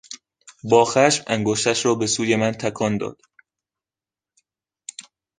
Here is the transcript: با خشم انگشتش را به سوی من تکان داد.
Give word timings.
با 0.63 0.85
خشم 0.85 1.23
انگشتش 1.27 1.85
را 1.85 1.95
به 1.95 2.07
سوی 2.07 2.35
من 2.35 2.51
تکان 2.51 2.97
داد. 2.97 3.21